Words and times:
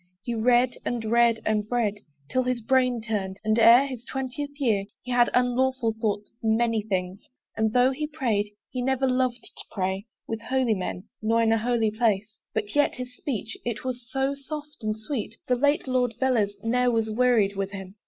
he 0.23 0.33
read, 0.33 0.77
and 0.83 1.05
read, 1.05 1.39
and 1.45 1.67
read, 1.69 1.99
'Till 2.27 2.41
his 2.41 2.59
brain 2.59 2.99
turned 3.03 3.39
and 3.43 3.59
ere 3.59 3.85
his 3.85 4.03
twentieth 4.03 4.49
year, 4.59 4.83
He 5.03 5.11
had 5.11 5.29
unlawful 5.31 5.93
thoughts 6.01 6.31
of 6.31 6.35
many 6.41 6.81
things: 6.81 7.29
And 7.55 7.71
though 7.71 7.91
he 7.91 8.07
prayed, 8.07 8.49
he 8.71 8.81
never 8.81 9.07
loved 9.07 9.43
to 9.43 9.63
pray 9.69 10.07
With 10.27 10.41
holy 10.41 10.73
men, 10.73 11.03
nor 11.21 11.43
in 11.43 11.51
a 11.51 11.59
holy 11.59 11.91
place 11.91 12.39
But 12.51 12.73
yet 12.75 12.95
his 12.95 13.15
speech, 13.15 13.55
it 13.63 13.83
was 13.83 14.09
so 14.09 14.33
soft 14.33 14.77
and 14.81 14.97
sweet, 14.97 15.35
The 15.47 15.53
late 15.55 15.85
Lord 15.87 16.15
Velez 16.19 16.53
ne'er 16.63 16.89
was 16.89 17.11
wearied 17.11 17.55
with 17.55 17.69
him. 17.69 17.93